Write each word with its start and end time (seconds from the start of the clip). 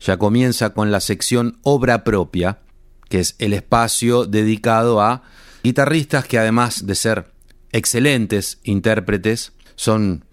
ya 0.00 0.16
comienza 0.16 0.70
con 0.70 0.90
la 0.90 1.00
sección 1.00 1.58
Obra 1.62 2.04
Propia, 2.04 2.60
que 3.08 3.20
es 3.20 3.36
el 3.38 3.52
espacio 3.52 4.24
dedicado 4.24 5.00
a 5.00 5.22
guitarristas 5.62 6.26
que 6.26 6.38
además 6.38 6.86
de 6.86 6.94
ser 6.94 7.32
excelentes 7.72 8.60
intérpretes, 8.64 9.52
son 9.76 10.24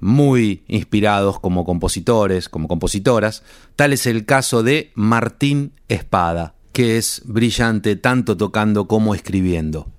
muy 0.00 0.64
inspirados 0.66 1.38
como 1.38 1.64
compositores, 1.64 2.48
como 2.48 2.66
compositoras. 2.66 3.44
Tal 3.76 3.92
es 3.92 4.06
el 4.06 4.26
caso 4.26 4.62
de 4.62 4.90
Martín 4.94 5.72
Espada, 5.88 6.56
que 6.72 6.98
es 6.98 7.22
brillante 7.24 7.96
tanto 7.96 8.36
tocando 8.36 8.88
como 8.88 9.14
escribiendo. 9.14 9.92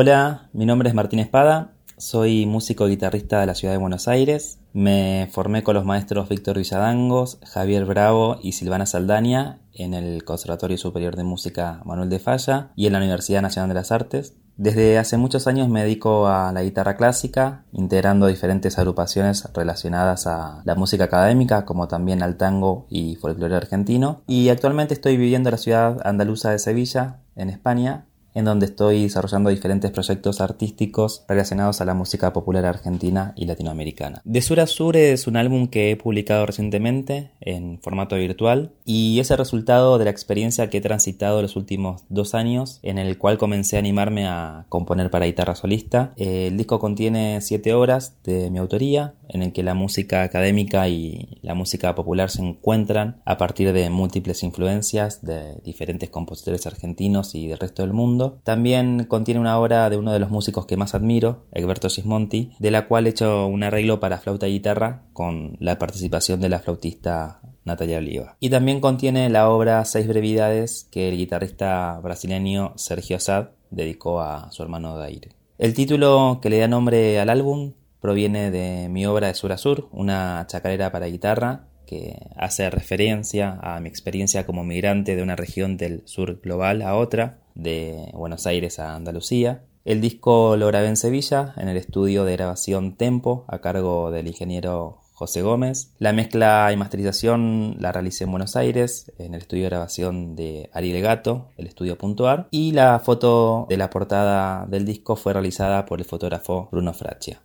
Hola, 0.00 0.48
mi 0.52 0.64
nombre 0.64 0.88
es 0.88 0.94
Martín 0.94 1.18
Espada, 1.18 1.72
soy 1.96 2.46
músico 2.46 2.86
guitarrista 2.86 3.40
de 3.40 3.46
la 3.46 3.56
ciudad 3.56 3.74
de 3.74 3.80
Buenos 3.80 4.06
Aires. 4.06 4.60
Me 4.72 5.28
formé 5.32 5.64
con 5.64 5.74
los 5.74 5.84
maestros 5.84 6.28
Víctor 6.28 6.56
Villadangos, 6.56 7.40
Javier 7.42 7.84
Bravo 7.84 8.38
y 8.40 8.52
Silvana 8.52 8.86
Saldaña 8.86 9.58
en 9.72 9.94
el 9.94 10.22
Conservatorio 10.22 10.78
Superior 10.78 11.16
de 11.16 11.24
Música 11.24 11.82
Manuel 11.84 12.10
de 12.10 12.20
Falla 12.20 12.70
y 12.76 12.86
en 12.86 12.92
la 12.92 13.00
Universidad 13.00 13.42
Nacional 13.42 13.70
de 13.70 13.74
las 13.74 13.90
Artes. 13.90 14.36
Desde 14.56 14.98
hace 14.98 15.16
muchos 15.16 15.48
años 15.48 15.68
me 15.68 15.82
dedico 15.82 16.28
a 16.28 16.52
la 16.52 16.62
guitarra 16.62 16.96
clásica, 16.96 17.64
integrando 17.72 18.28
diferentes 18.28 18.78
agrupaciones 18.78 19.48
relacionadas 19.52 20.28
a 20.28 20.62
la 20.64 20.76
música 20.76 21.04
académica, 21.04 21.64
como 21.64 21.88
también 21.88 22.22
al 22.22 22.36
tango 22.36 22.86
y 22.88 23.16
folclore 23.16 23.56
argentino. 23.56 24.22
Y 24.28 24.48
actualmente 24.50 24.94
estoy 24.94 25.16
viviendo 25.16 25.48
en 25.48 25.54
la 25.54 25.58
ciudad 25.58 26.00
andaluza 26.04 26.52
de 26.52 26.60
Sevilla, 26.60 27.18
en 27.34 27.50
España, 27.50 28.06
en 28.38 28.44
donde 28.44 28.66
estoy 28.66 29.02
desarrollando 29.02 29.50
diferentes 29.50 29.90
proyectos 29.90 30.40
artísticos 30.40 31.24
relacionados 31.26 31.80
a 31.80 31.84
la 31.84 31.94
música 31.94 32.32
popular 32.32 32.64
argentina 32.66 33.32
y 33.34 33.46
latinoamericana. 33.46 34.22
De 34.24 34.40
Sur 34.42 34.60
a 34.60 34.68
Sur 34.68 34.96
es 34.96 35.26
un 35.26 35.36
álbum 35.36 35.66
que 35.66 35.90
he 35.90 35.96
publicado 35.96 36.46
recientemente 36.46 37.32
en 37.40 37.80
formato 37.80 38.14
virtual 38.14 38.70
y 38.84 39.18
es 39.18 39.32
el 39.32 39.38
resultado 39.38 39.98
de 39.98 40.04
la 40.04 40.12
experiencia 40.12 40.70
que 40.70 40.78
he 40.78 40.80
transitado 40.80 41.42
los 41.42 41.56
últimos 41.56 42.04
dos 42.10 42.36
años 42.36 42.78
en 42.84 42.98
el 42.98 43.18
cual 43.18 43.38
comencé 43.38 43.74
a 43.74 43.80
animarme 43.80 44.28
a 44.28 44.66
componer 44.68 45.10
para 45.10 45.26
guitarra 45.26 45.56
solista. 45.56 46.12
El 46.16 46.56
disco 46.56 46.78
contiene 46.78 47.40
siete 47.40 47.74
obras 47.74 48.14
de 48.22 48.50
mi 48.50 48.58
autoría 48.58 49.14
en 49.28 49.42
el 49.42 49.52
que 49.52 49.64
la 49.64 49.74
música 49.74 50.22
académica 50.22 50.88
y 50.88 51.40
la 51.42 51.54
música 51.54 51.94
popular 51.96 52.30
se 52.30 52.42
encuentran 52.42 53.20
a 53.24 53.36
partir 53.36 53.72
de 53.72 53.90
múltiples 53.90 54.44
influencias 54.44 55.22
de 55.22 55.56
diferentes 55.64 56.08
compositores 56.08 56.66
argentinos 56.68 57.34
y 57.34 57.48
del 57.48 57.58
resto 57.58 57.82
del 57.82 57.92
mundo 57.92 58.27
también 58.42 59.04
contiene 59.04 59.40
una 59.40 59.58
obra 59.58 59.90
de 59.90 59.96
uno 59.96 60.12
de 60.12 60.18
los 60.18 60.30
músicos 60.30 60.66
que 60.66 60.76
más 60.76 60.94
admiro, 60.94 61.46
Egberto 61.52 61.88
Gismonti, 61.88 62.52
de 62.58 62.70
la 62.70 62.86
cual 62.86 63.06
he 63.06 63.10
hecho 63.10 63.46
un 63.46 63.62
arreglo 63.62 64.00
para 64.00 64.18
flauta 64.18 64.48
y 64.48 64.52
guitarra 64.52 65.02
con 65.12 65.56
la 65.60 65.78
participación 65.78 66.40
de 66.40 66.48
la 66.48 66.58
flautista 66.60 67.40
Natalia 67.64 67.98
Oliva. 67.98 68.36
Y 68.40 68.50
también 68.50 68.80
contiene 68.80 69.28
la 69.30 69.50
obra 69.50 69.84
Seis 69.84 70.06
brevidades 70.08 70.88
que 70.90 71.08
el 71.08 71.16
guitarrista 71.16 72.00
brasileño 72.02 72.72
Sergio 72.76 73.16
Assad 73.16 73.48
dedicó 73.70 74.20
a 74.20 74.50
su 74.52 74.62
hermano 74.62 74.96
Daire. 74.96 75.30
El 75.58 75.74
título 75.74 76.38
que 76.40 76.50
le 76.50 76.58
da 76.58 76.68
nombre 76.68 77.20
al 77.20 77.30
álbum 77.30 77.72
proviene 78.00 78.50
de 78.50 78.88
mi 78.88 79.06
obra 79.06 79.26
de 79.26 79.34
Sur 79.34 79.52
a 79.52 79.58
Sur, 79.58 79.88
una 79.92 80.46
chacarera 80.48 80.92
para 80.92 81.06
guitarra 81.06 81.68
que 81.88 82.18
hace 82.36 82.68
referencia 82.68 83.58
a 83.62 83.80
mi 83.80 83.88
experiencia 83.88 84.44
como 84.44 84.62
migrante 84.62 85.16
de 85.16 85.22
una 85.22 85.36
región 85.36 85.78
del 85.78 86.02
sur 86.04 86.40
global 86.42 86.82
a 86.82 86.94
otra, 86.94 87.38
de 87.54 88.10
Buenos 88.12 88.46
Aires 88.46 88.78
a 88.78 88.94
Andalucía. 88.94 89.62
El 89.86 90.02
disco 90.02 90.56
lo 90.58 90.66
grabé 90.66 90.88
en 90.88 90.96
Sevilla, 90.96 91.54
en 91.56 91.68
el 91.68 91.78
estudio 91.78 92.24
de 92.24 92.34
grabación 92.34 92.96
Tempo, 92.96 93.46
a 93.48 93.60
cargo 93.60 94.10
del 94.10 94.26
ingeniero 94.26 95.00
José 95.14 95.40
Gómez. 95.40 95.94
La 95.98 96.12
mezcla 96.12 96.70
y 96.72 96.76
masterización 96.76 97.76
la 97.80 97.90
realicé 97.90 98.24
en 98.24 98.32
Buenos 98.32 98.54
Aires, 98.54 99.10
en 99.18 99.34
el 99.34 99.40
estudio 99.40 99.64
de 99.64 99.70
grabación 99.70 100.36
de 100.36 100.68
Ariel 100.74 101.02
Gato, 101.02 101.48
el 101.56 101.66
estudio 101.66 101.96
Puntuar. 101.96 102.48
Y 102.50 102.72
la 102.72 102.98
foto 102.98 103.66
de 103.70 103.78
la 103.78 103.88
portada 103.88 104.66
del 104.66 104.84
disco 104.84 105.16
fue 105.16 105.32
realizada 105.32 105.86
por 105.86 106.00
el 106.00 106.04
fotógrafo 106.04 106.68
Bruno 106.70 106.92
Fraccia. 106.92 107.40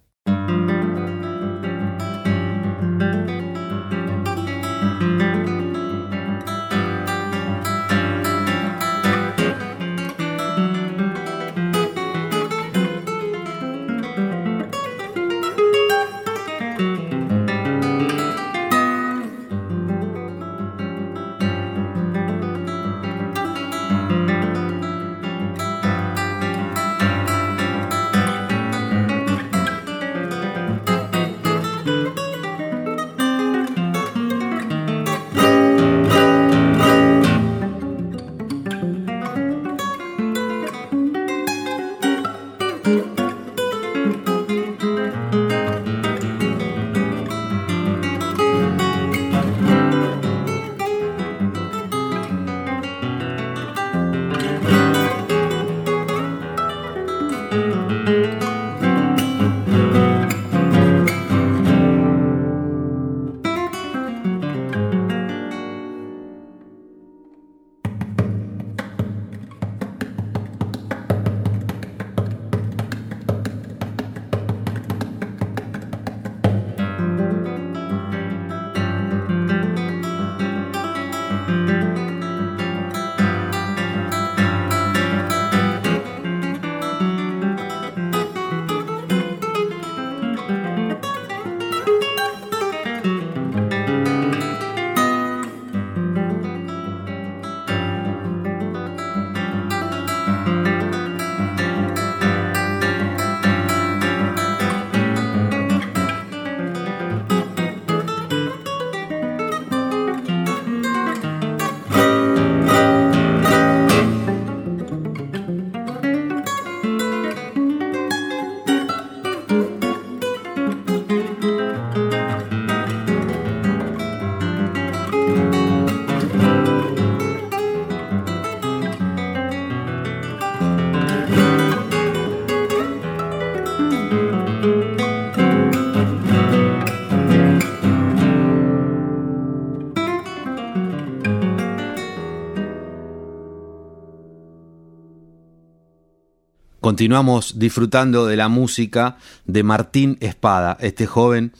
Continuamos 146.84 147.60
disfrutando 147.60 148.28
de 148.28 148.36
la 148.36 148.50
música 148.50 149.16
de 149.46 149.64
Martín 149.64 150.18
Espada, 150.20 150.76
este 150.82 151.08
joven 151.08 151.54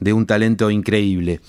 de 0.00 0.14
un 0.14 0.24
talento 0.24 0.70
increíble. 0.70 1.42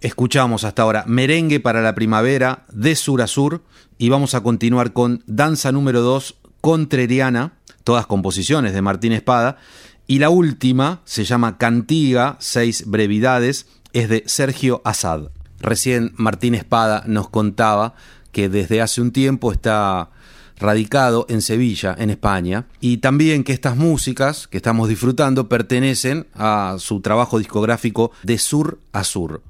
Escuchamos 0.00 0.64
hasta 0.64 0.80
ahora 0.80 1.04
Merengue 1.06 1.60
para 1.60 1.82
la 1.82 1.94
Primavera 1.94 2.64
de 2.72 2.96
Sur 2.96 3.20
a 3.20 3.26
Sur 3.26 3.64
y 3.98 4.08
vamos 4.08 4.34
a 4.34 4.40
continuar 4.40 4.94
con 4.94 5.22
Danza 5.26 5.72
número 5.72 6.00
2 6.00 6.36
Contreriana, 6.62 7.52
todas 7.84 8.06
composiciones 8.06 8.72
de 8.72 8.80
Martín 8.80 9.12
Espada. 9.12 9.58
Y 10.06 10.18
la 10.18 10.30
última 10.30 11.02
se 11.04 11.24
llama 11.24 11.58
Cantiga, 11.58 12.38
seis 12.40 12.84
brevidades, 12.86 13.66
es 13.92 14.08
de 14.08 14.22
Sergio 14.24 14.80
Asad. 14.86 15.32
Recién 15.60 16.14
Martín 16.16 16.54
Espada 16.54 17.02
nos 17.06 17.28
contaba 17.28 17.94
que 18.32 18.48
desde 18.48 18.80
hace 18.80 19.02
un 19.02 19.12
tiempo 19.12 19.52
está 19.52 20.12
radicado 20.58 21.26
en 21.28 21.42
Sevilla, 21.42 21.94
en 21.98 22.10
España, 22.10 22.66
y 22.80 22.98
también 22.98 23.44
que 23.44 23.52
estas 23.52 23.76
músicas 23.76 24.46
que 24.48 24.58
estamos 24.58 24.88
disfrutando 24.88 25.48
pertenecen 25.48 26.26
a 26.34 26.76
su 26.78 27.00
trabajo 27.00 27.38
discográfico 27.38 28.12
de 28.22 28.38
sur 28.38 28.78
a 28.92 29.04
sur. 29.04 29.42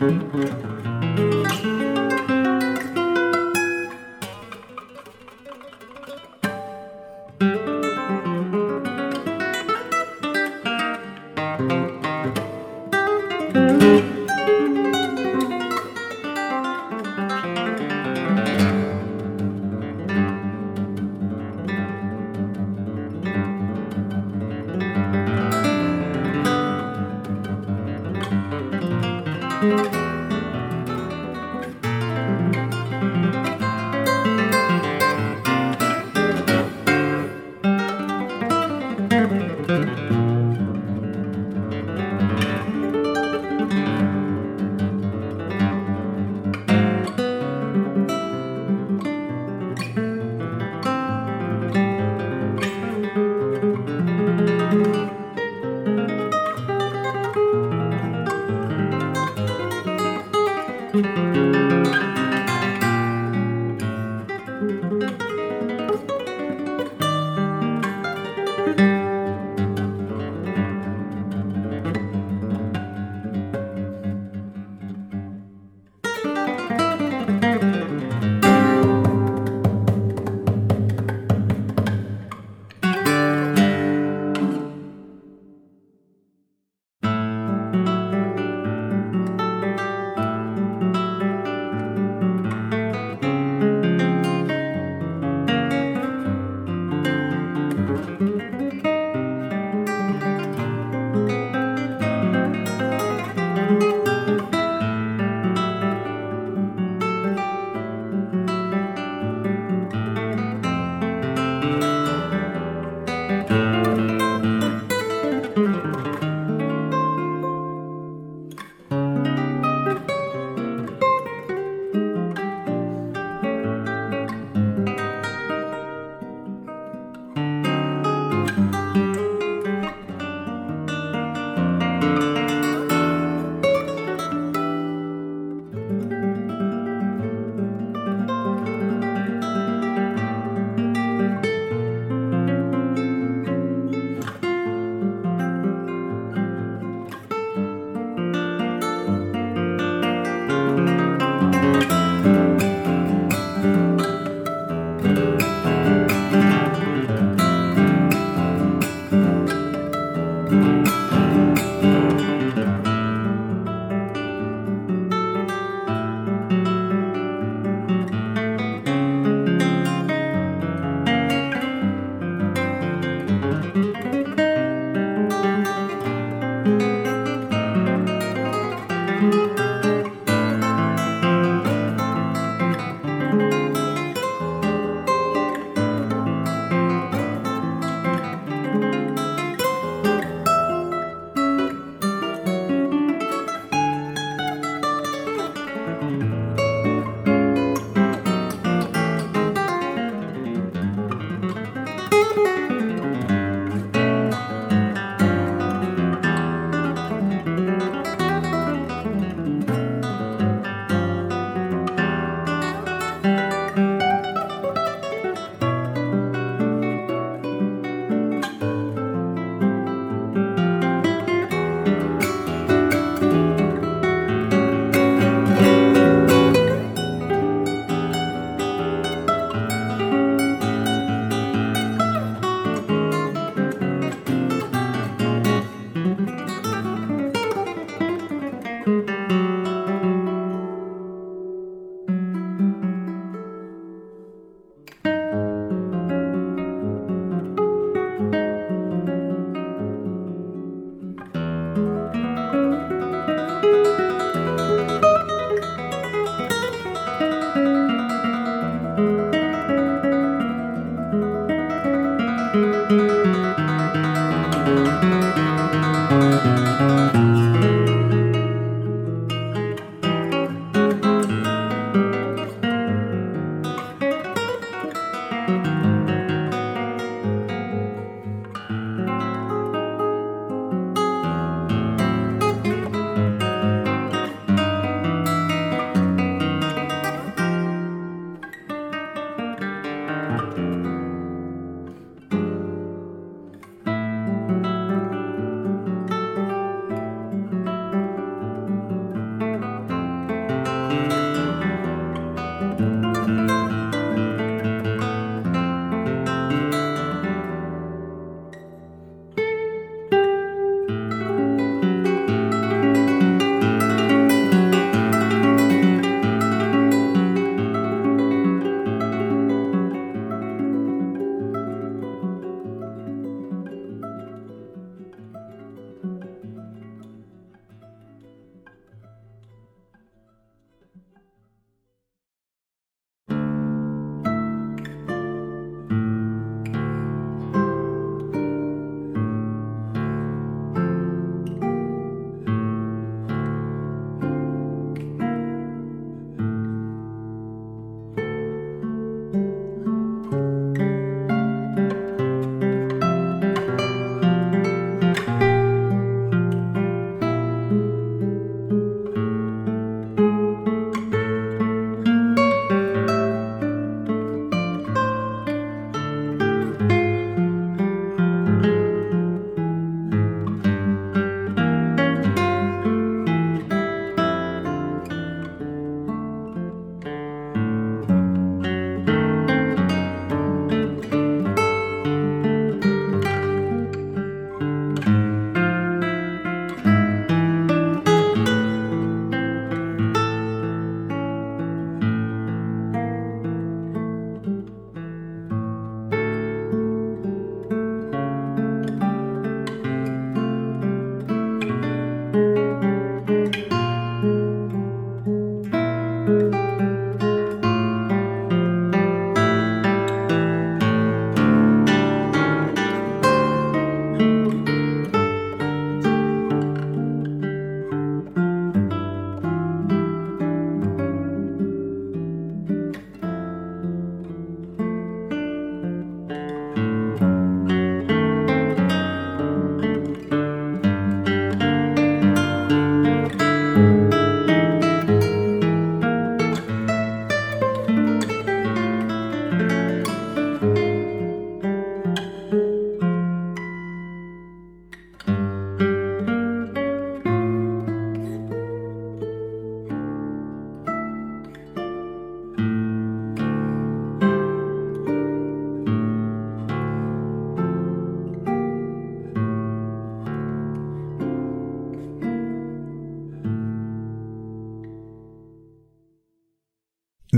Mm-hmm. 0.00 0.79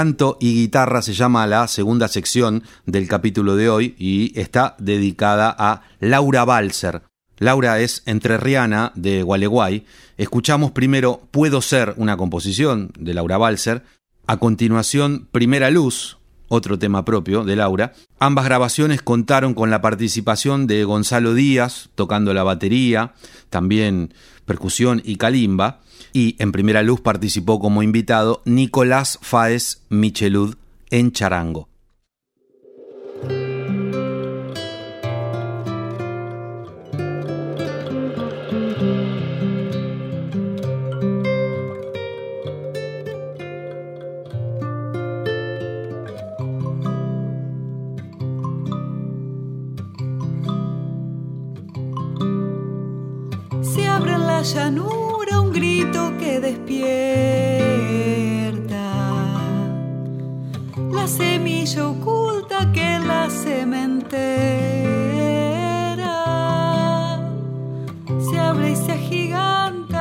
Canto 0.00 0.38
y 0.40 0.54
guitarra 0.54 1.02
se 1.02 1.12
llama 1.12 1.46
la 1.46 1.68
segunda 1.68 2.08
sección 2.08 2.62
del 2.86 3.06
capítulo 3.06 3.54
de 3.54 3.68
hoy 3.68 3.94
y 3.98 4.32
está 4.40 4.74
dedicada 4.78 5.54
a 5.58 5.82
Laura 5.98 6.46
Balser. 6.46 7.02
Laura 7.36 7.78
es 7.80 8.02
entrerriana 8.06 8.92
de 8.94 9.22
Gualeguay. 9.22 9.84
Escuchamos 10.16 10.70
primero 10.70 11.20
Puedo 11.30 11.60
ser, 11.60 11.92
una 11.98 12.16
composición 12.16 12.92
de 12.98 13.12
Laura 13.12 13.36
Balser. 13.36 13.82
A 14.26 14.38
continuación, 14.38 15.28
Primera 15.32 15.68
Luz, 15.68 16.16
otro 16.50 16.78
tema 16.78 17.04
propio 17.04 17.44
de 17.44 17.56
Laura. 17.56 17.94
Ambas 18.18 18.44
grabaciones 18.44 19.00
contaron 19.00 19.54
con 19.54 19.70
la 19.70 19.80
participación 19.80 20.66
de 20.66 20.84
Gonzalo 20.84 21.32
Díaz 21.32 21.88
tocando 21.94 22.34
la 22.34 22.42
batería, 22.42 23.14
también 23.48 24.12
percusión 24.44 25.00
y 25.04 25.16
calimba 25.16 25.80
y 26.12 26.36
en 26.38 26.52
primera 26.52 26.82
luz 26.82 27.00
participó 27.00 27.60
como 27.60 27.82
invitado 27.82 28.42
Nicolás 28.44 29.18
Faes 29.22 29.82
Michelud 29.88 30.56
en 30.90 31.12
charango. 31.12 31.69
La 54.40 54.46
llanura 54.46 55.36
grito 55.52 56.16
que 56.18 56.40
despierta. 56.40 56.78
La 60.90 61.06
semilla 61.06 61.88
oculta 61.88 62.72
que 62.72 62.98
la 63.00 63.28
cementera 63.28 64.06
se 68.18 68.38
abre 68.38 68.70
y 68.70 68.76
se 68.76 68.92
agiganta 68.92 69.99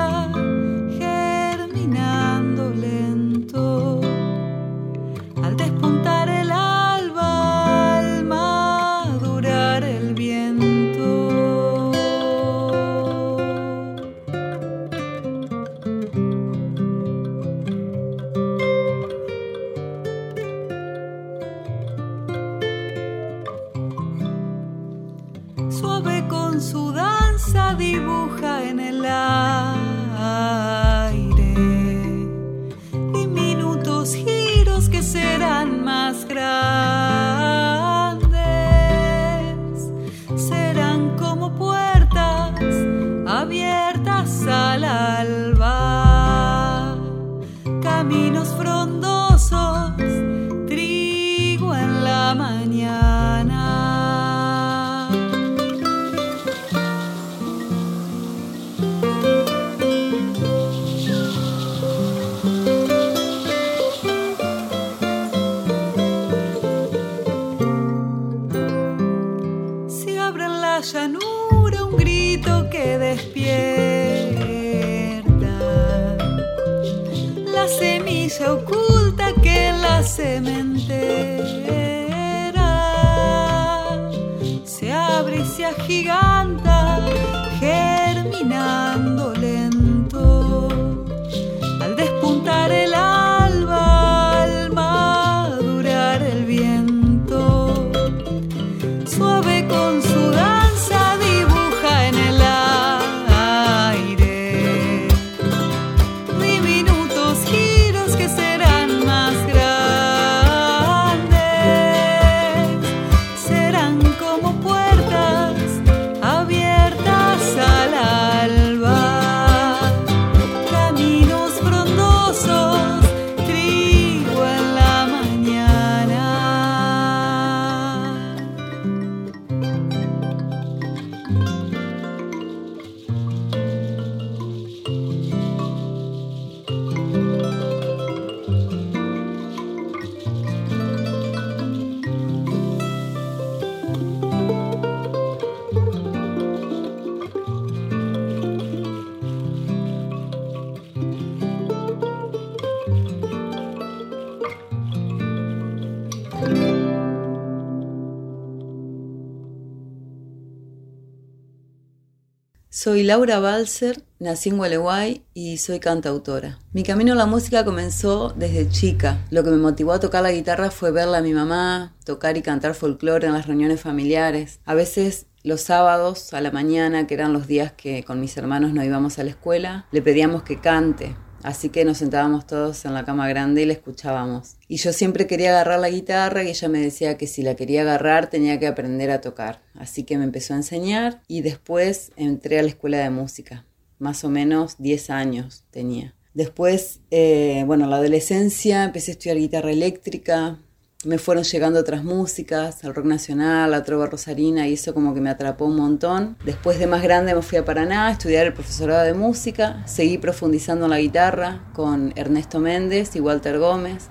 Soy 162.81 163.03
Laura 163.03 163.41
Balser, 163.41 164.05
nací 164.19 164.47
en 164.47 164.55
Gualeguay 164.55 165.25
y 165.33 165.57
soy 165.57 165.81
cantautora. 165.81 166.59
Mi 166.71 166.83
camino 166.83 167.11
a 167.11 167.15
la 167.17 167.25
música 167.25 167.65
comenzó 167.65 168.33
desde 168.37 168.69
chica. 168.69 169.17
Lo 169.31 169.43
que 169.43 169.49
me 169.49 169.57
motivó 169.57 169.91
a 169.91 169.99
tocar 169.99 170.23
la 170.23 170.31
guitarra 170.31 170.71
fue 170.71 170.91
verla 170.91 171.17
a 171.17 171.21
mi 171.21 171.33
mamá, 171.33 171.93
tocar 172.05 172.37
y 172.37 172.41
cantar 172.41 172.75
folclore 172.75 173.27
en 173.27 173.33
las 173.33 173.47
reuniones 173.47 173.81
familiares. 173.81 174.61
A 174.63 174.75
veces 174.75 175.25
los 175.43 175.59
sábados 175.59 176.33
a 176.33 176.39
la 176.39 176.51
mañana, 176.51 177.05
que 177.05 177.15
eran 177.15 177.33
los 177.33 177.47
días 177.47 177.73
que 177.73 178.05
con 178.05 178.21
mis 178.21 178.37
hermanos 178.37 178.71
no 178.71 178.81
íbamos 178.81 179.19
a 179.19 179.25
la 179.25 179.31
escuela, 179.31 179.85
le 179.91 180.01
pedíamos 180.01 180.43
que 180.43 180.61
cante. 180.61 181.17
Así 181.43 181.69
que 181.69 181.85
nos 181.85 181.97
sentábamos 181.99 182.45
todos 182.45 182.83
en 182.85 182.93
la 182.93 183.05
cama 183.05 183.27
grande 183.29 183.61
y 183.61 183.65
le 183.65 183.73
escuchábamos. 183.73 184.55
Y 184.67 184.77
yo 184.77 184.93
siempre 184.93 185.27
quería 185.27 185.51
agarrar 185.51 185.79
la 185.79 185.89
guitarra 185.89 186.43
y 186.43 186.49
ella 186.49 186.67
me 186.67 186.81
decía 186.81 187.17
que 187.17 187.27
si 187.27 187.43
la 187.43 187.55
quería 187.55 187.81
agarrar 187.81 188.29
tenía 188.29 188.59
que 188.59 188.67
aprender 188.67 189.11
a 189.11 189.21
tocar. 189.21 189.61
Así 189.75 190.03
que 190.03 190.17
me 190.17 190.25
empezó 190.25 190.53
a 190.53 190.57
enseñar 190.57 191.21
y 191.27 191.41
después 191.41 192.11
entré 192.15 192.59
a 192.59 192.63
la 192.63 192.69
escuela 192.69 192.99
de 192.99 193.09
música. 193.09 193.65
Más 193.99 194.23
o 194.23 194.29
menos 194.29 194.75
10 194.79 195.09
años 195.09 195.63
tenía. 195.71 196.15
Después, 196.33 197.01
eh, 197.11 197.63
bueno, 197.65 197.85
en 197.85 197.89
la 197.89 197.97
adolescencia 197.97 198.83
empecé 198.83 199.11
a 199.11 199.13
estudiar 199.13 199.37
guitarra 199.37 199.71
eléctrica, 199.71 200.59
me 201.05 201.17
fueron 201.17 201.45
llegando 201.45 201.79
otras 201.79 202.03
músicas, 202.03 202.83
el 202.83 202.93
rock 202.93 203.05
nacional, 203.05 203.71
la 203.71 203.83
trova 203.83 204.07
rosarina, 204.07 204.67
y 204.67 204.73
eso 204.73 204.93
como 204.93 205.13
que 205.13 205.21
me 205.21 205.29
atrapó 205.29 205.63
un 205.63 205.77
montón. 205.77 206.35
Después 206.43 206.77
de 206.77 206.87
más 206.87 207.01
grande 207.01 207.33
me 207.33 207.41
fui 207.41 207.57
a 207.57 207.63
Paraná 207.63 208.07
a 208.07 208.11
estudiar 208.11 208.45
el 208.45 208.53
profesorado 208.53 209.05
de 209.05 209.13
música, 209.13 209.81
seguí 209.85 210.17
profundizando 210.17 210.85
en 210.85 210.91
la 210.91 210.99
guitarra 210.99 211.63
con 211.73 212.11
Ernesto 212.17 212.59
Méndez 212.59 213.15
y 213.15 213.21
Walter 213.21 213.59
Gómez. 213.59 214.09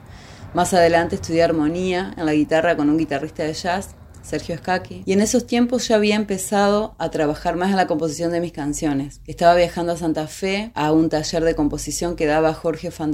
Más 0.54 0.72
adelante 0.72 1.16
estudié 1.16 1.42
armonía 1.42 2.14
en 2.16 2.24
la 2.24 2.32
guitarra 2.32 2.74
con 2.74 2.88
un 2.88 2.96
guitarrista 2.96 3.42
de 3.42 3.52
jazz, 3.52 3.90
Sergio 4.28 4.54
Escaqui. 4.54 5.02
Y 5.04 5.12
en 5.12 5.20
esos 5.20 5.46
tiempos 5.46 5.88
ya 5.88 5.96
había 5.96 6.16
empezado 6.16 6.94
a 6.98 7.10
trabajar 7.10 7.56
más 7.56 7.70
en 7.70 7.76
la 7.76 7.86
composición 7.86 8.30
de 8.32 8.40
mis 8.40 8.52
canciones. 8.52 9.20
Estaba 9.26 9.54
viajando 9.54 9.92
a 9.92 9.96
Santa 9.96 10.26
Fe 10.26 10.70
a 10.74 10.92
un 10.92 11.08
taller 11.08 11.44
de 11.44 11.54
composición 11.54 12.16
que 12.16 12.26
daba 12.26 12.54
Jorge 12.54 12.90
van 12.90 13.12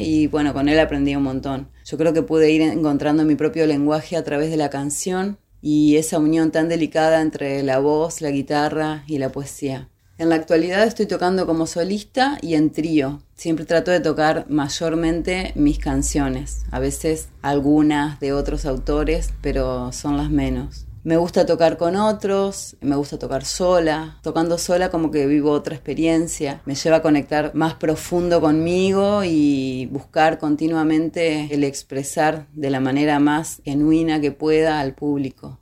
y 0.00 0.26
bueno, 0.26 0.52
con 0.52 0.68
él 0.68 0.78
aprendí 0.78 1.14
un 1.16 1.22
montón. 1.22 1.68
Yo 1.84 1.96
creo 1.96 2.12
que 2.12 2.22
pude 2.22 2.50
ir 2.50 2.62
encontrando 2.62 3.24
mi 3.24 3.34
propio 3.34 3.66
lenguaje 3.66 4.16
a 4.16 4.24
través 4.24 4.50
de 4.50 4.56
la 4.56 4.70
canción 4.70 5.38
y 5.62 5.96
esa 5.96 6.18
unión 6.18 6.50
tan 6.50 6.68
delicada 6.68 7.20
entre 7.20 7.62
la 7.62 7.78
voz, 7.78 8.20
la 8.20 8.30
guitarra 8.30 9.04
y 9.06 9.18
la 9.18 9.30
poesía. 9.30 9.89
En 10.20 10.28
la 10.28 10.34
actualidad 10.34 10.84
estoy 10.84 11.06
tocando 11.06 11.46
como 11.46 11.66
solista 11.66 12.36
y 12.42 12.52
en 12.52 12.72
trío. 12.72 13.22
Siempre 13.34 13.64
trato 13.64 13.90
de 13.90 14.00
tocar 14.00 14.44
mayormente 14.50 15.52
mis 15.54 15.78
canciones, 15.78 16.66
a 16.70 16.78
veces 16.78 17.30
algunas 17.40 18.20
de 18.20 18.34
otros 18.34 18.66
autores, 18.66 19.32
pero 19.40 19.92
son 19.92 20.18
las 20.18 20.28
menos. 20.28 20.84
Me 21.04 21.16
gusta 21.16 21.46
tocar 21.46 21.78
con 21.78 21.96
otros, 21.96 22.76
me 22.82 22.96
gusta 22.96 23.18
tocar 23.18 23.46
sola. 23.46 24.18
Tocando 24.22 24.58
sola 24.58 24.90
como 24.90 25.10
que 25.10 25.26
vivo 25.26 25.52
otra 25.52 25.74
experiencia. 25.74 26.60
Me 26.66 26.74
lleva 26.74 26.96
a 26.96 27.02
conectar 27.02 27.54
más 27.54 27.72
profundo 27.72 28.42
conmigo 28.42 29.24
y 29.24 29.88
buscar 29.90 30.38
continuamente 30.38 31.48
el 31.50 31.64
expresar 31.64 32.46
de 32.52 32.68
la 32.68 32.80
manera 32.80 33.20
más 33.20 33.62
genuina 33.64 34.20
que 34.20 34.32
pueda 34.32 34.80
al 34.80 34.94
público. 34.94 35.59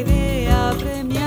Idea 0.00 0.74
premiante 0.78 1.23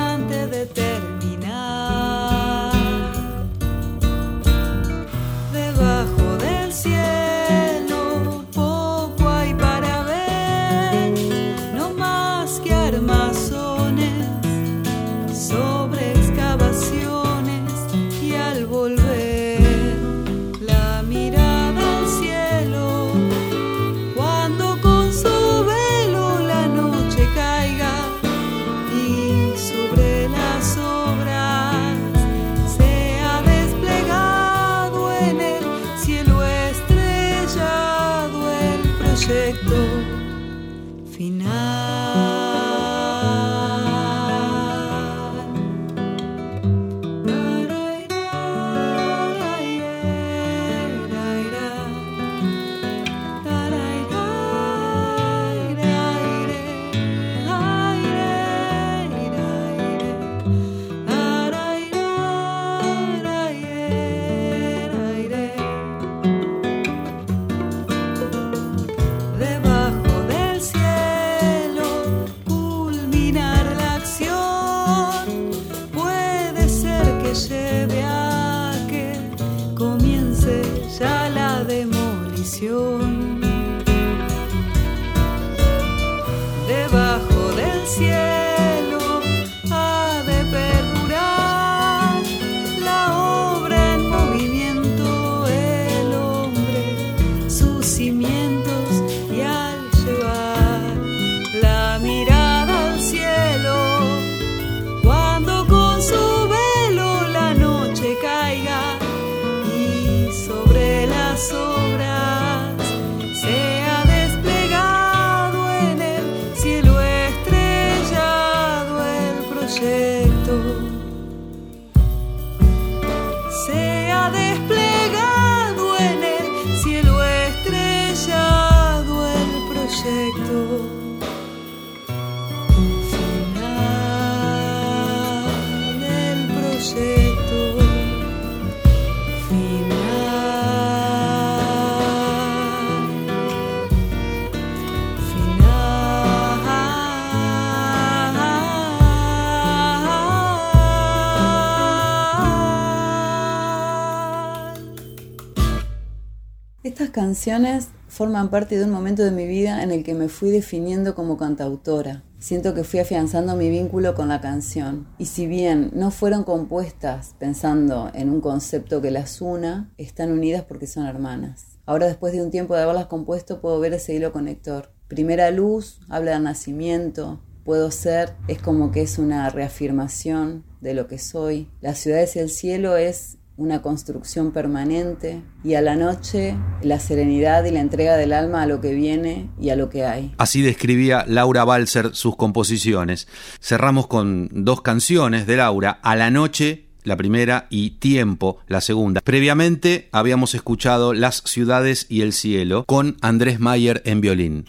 canciones 157.18 157.88
forman 158.08 158.52
parte 158.52 158.78
de 158.78 158.86
un 158.86 158.92
momento 158.92 159.24
de 159.24 159.32
mi 159.32 159.48
vida 159.48 159.82
en 159.82 159.90
el 159.90 160.04
que 160.04 160.14
me 160.14 160.30
fui 160.30 160.52
definiendo 160.52 161.16
como 161.16 161.36
cantautora. 161.36 162.24
Siento 162.38 162.76
que 162.76 162.84
fui 162.84 163.00
afianzando 163.00 163.56
mi 163.56 163.72
vínculo 163.72 164.14
con 164.14 164.28
la 164.28 164.40
canción. 164.40 165.08
Y 165.18 165.26
si 165.26 165.48
bien 165.48 165.90
no 165.96 166.12
fueron 166.12 166.44
compuestas 166.44 167.34
pensando 167.40 168.12
en 168.14 168.30
un 168.30 168.40
concepto 168.40 169.02
que 169.02 169.10
las 169.10 169.42
una, 169.42 169.92
están 169.98 170.32
unidas 170.32 170.64
porque 170.64 170.86
son 170.86 171.08
hermanas. 171.08 171.80
Ahora 171.88 172.06
después 172.06 172.34
de 172.34 172.44
un 172.44 172.52
tiempo 172.52 172.76
de 172.76 172.84
haberlas 172.84 173.08
compuesto 173.08 173.62
puedo 173.62 173.80
ver 173.80 173.96
ese 173.96 174.14
hilo 174.14 174.32
conector. 174.32 174.92
Primera 175.08 175.50
luz 175.50 176.00
habla 176.10 176.34
del 176.34 176.44
nacimiento, 176.44 177.40
puedo 177.64 177.90
ser, 177.90 178.36
es 178.48 178.62
como 178.62 178.92
que 178.92 179.02
es 179.02 179.18
una 179.18 179.50
reafirmación 179.50 180.64
de 180.82 180.94
lo 180.94 181.08
que 181.08 181.18
soy. 181.18 181.68
Las 181.82 181.98
ciudades 181.98 182.36
y 182.36 182.40
el 182.40 182.52
cielo 182.52 182.96
es 182.96 183.37
una 183.58 183.82
construcción 183.82 184.52
permanente 184.52 185.42
y 185.64 185.74
a 185.74 185.82
la 185.82 185.96
noche 185.96 186.56
la 186.82 187.00
serenidad 187.00 187.66
y 187.66 187.72
la 187.72 187.82
entrega 187.82 188.16
del 188.16 188.32
alma 188.32 188.62
a 188.62 188.68
lo 188.68 188.80
que 188.80 188.94
viene 188.94 189.50
y 189.60 189.72
a 189.72 189.76
lo 189.76 189.90
que 189.90 190.06
hay. 190.06 190.34
Así 190.38 190.62
describía 190.62 191.26
Laura 191.28 191.66
Balser 191.66 192.16
sus 192.16 192.36
composiciones. 192.36 193.28
Cerramos 193.60 194.08
con 194.08 194.50
dos 194.52 194.82
canciones 194.82 195.48
de 195.48 195.58
Laura, 195.58 196.00
A 196.04 196.16
la 196.16 196.30
noche, 196.30 196.86
la 197.04 197.18
primera, 197.18 197.68
y 197.70 197.92
Tiempo, 197.92 198.60
la 198.68 198.82
segunda. 198.82 199.22
Previamente 199.22 200.10
habíamos 200.12 200.54
escuchado 200.54 201.14
Las 201.14 201.38
ciudades 201.46 202.06
y 202.10 202.22
el 202.22 202.34
cielo 202.34 202.86
con 202.86 203.18
Andrés 203.22 203.60
Mayer 203.60 204.04
en 204.06 204.22
violín. 204.22 204.66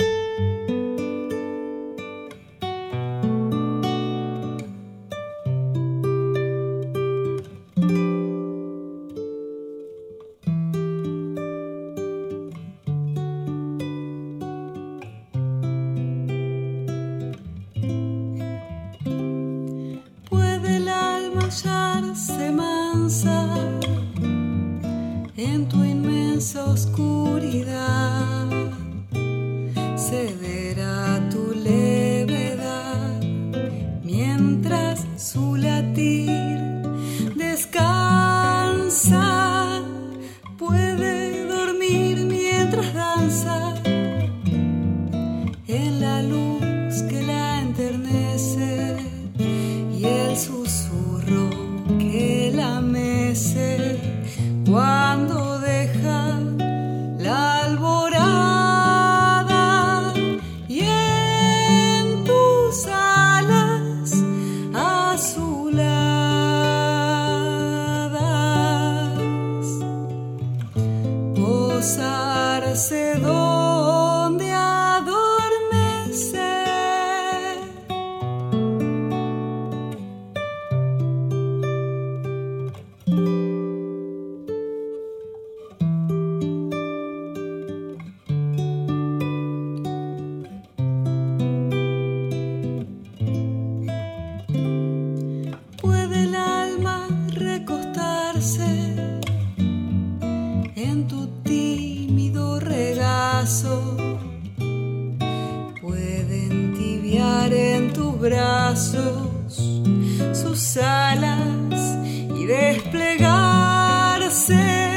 there 114.58 114.87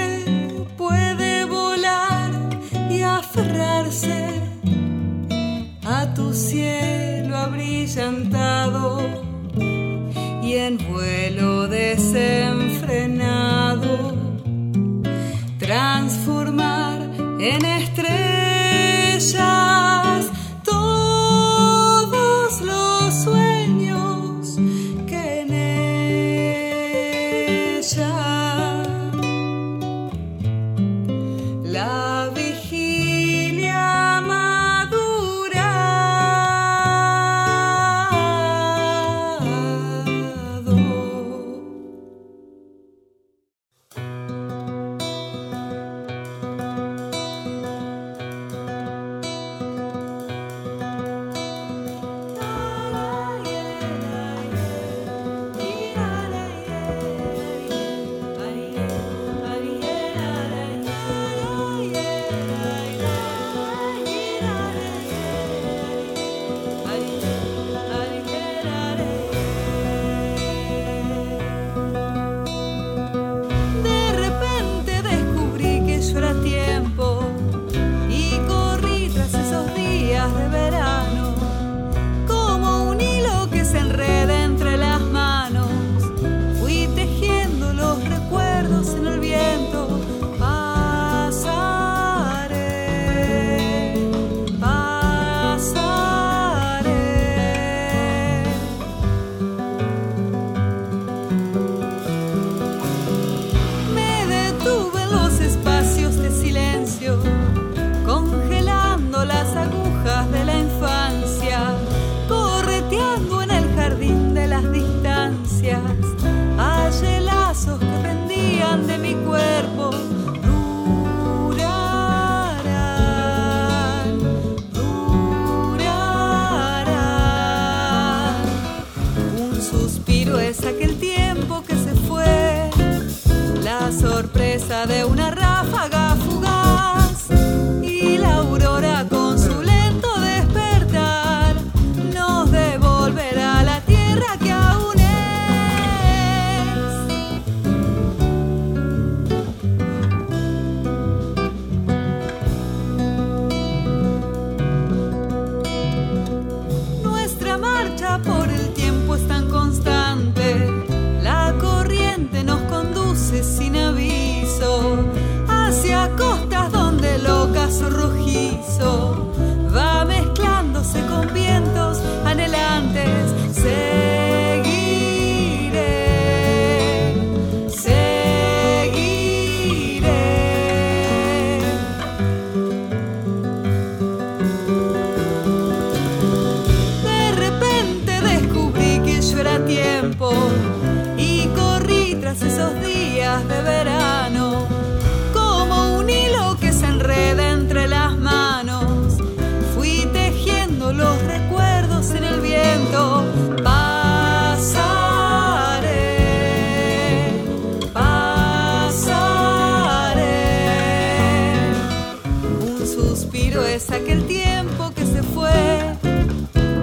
suspiro 213.31 213.65
es 213.65 213.89
aquel 213.91 214.25
tiempo 214.27 214.91
que 214.93 215.05
se 215.05 215.23
fue, 215.23 215.51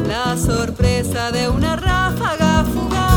la 0.07 0.35
sorpresa 0.39 1.31
de 1.31 1.47
una 1.49 1.77
ráfaga 1.77 2.65
fugaz 2.65 3.08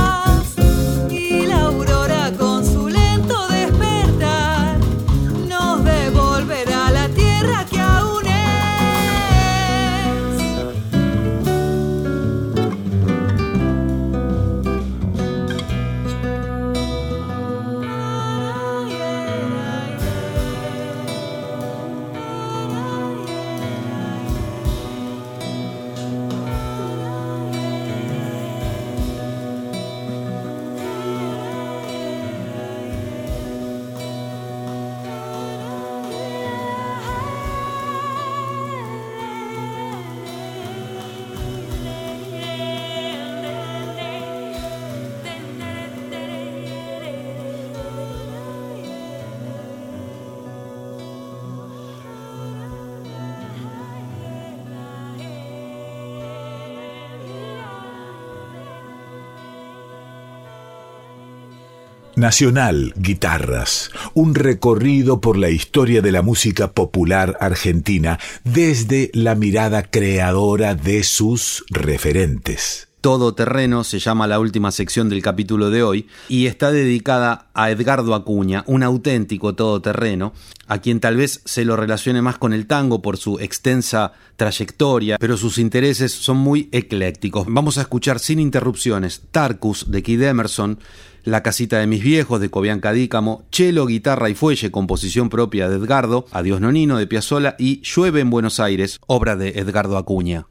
Nacional 62.22 62.94
Guitarras, 62.98 63.90
un 64.14 64.36
recorrido 64.36 65.22
por 65.22 65.40
la 65.40 65.50
historia 65.50 66.04
de 66.04 66.12
la 66.12 66.22
música 66.22 66.72
popular 66.72 67.36
argentina 67.40 68.20
desde 68.44 69.10
la 69.16 69.34
mirada 69.34 69.82
creadora 69.82 70.76
de 70.76 71.02
sus 71.04 71.66
referentes. 71.72 72.90
Todoterreno 73.02 73.84
se 73.84 73.98
llama 73.98 74.28
la 74.28 74.40
última 74.40 74.70
sección 74.70 75.10
del 75.10 75.24
capítulo 75.24 75.72
de 75.72 75.82
hoy 75.82 76.08
y 76.30 76.46
está 76.46 76.72
dedicada 76.72 77.50
a 77.56 77.72
Edgardo 77.72 78.14
Acuña, 78.14 78.64
un 78.68 78.84
auténtico 78.84 79.56
todoterreno, 79.56 80.34
a 80.68 80.78
quien 80.78 81.00
tal 81.00 81.18
vez 81.18 81.42
se 81.46 81.66
lo 81.66 81.76
relacione 81.76 82.22
más 82.22 82.38
con 82.38 82.54
el 82.54 82.68
tango 82.68 83.02
por 83.02 83.18
su 83.18 83.40
extensa 83.40 84.14
trayectoria, 84.36 85.18
pero 85.20 85.38
sus 85.38 85.58
intereses 85.58 86.12
son 86.12 86.38
muy 86.38 86.70
eclécticos. 86.72 87.48
Vamos 87.50 87.80
a 87.80 87.82
escuchar 87.82 88.20
sin 88.20 88.40
interrupciones 88.40 89.24
Tarkus 89.32 89.90
de 89.90 90.04
Kid 90.04 90.22
Emerson, 90.22 90.78
La 91.24 91.44
casita 91.44 91.78
de 91.78 91.86
mis 91.86 92.02
viejos 92.02 92.42
de 92.42 92.50
Cobian 92.50 92.80
Cadícamo, 92.80 93.44
Chelo, 93.52 93.86
guitarra 93.86 94.30
y 94.30 94.34
fuelle, 94.34 94.72
composición 94.72 95.30
propia 95.30 95.70
de 95.70 95.76
Edgardo, 95.76 96.26
Adiós 96.32 96.62
Nonino 96.62 96.98
de 96.98 97.06
Piazzolla 97.06 97.56
y 97.60 97.82
Llueve 97.82 98.22
en 98.22 98.32
Buenos 98.32 98.60
Aires, 98.60 99.00
obra 99.06 99.36
de 99.36 99.50
Edgardo 99.50 99.98
Acuña. 99.98 100.48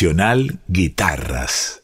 Nacional 0.00 0.58
Guitarras. 0.66 1.79